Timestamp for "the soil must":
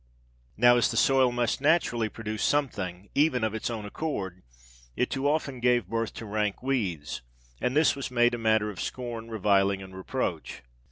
0.89-1.61